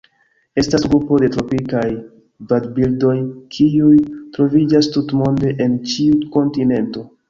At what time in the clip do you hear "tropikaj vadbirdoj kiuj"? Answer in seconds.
1.35-3.95